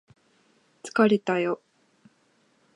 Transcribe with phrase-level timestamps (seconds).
[0.81, 1.61] 疲れたよ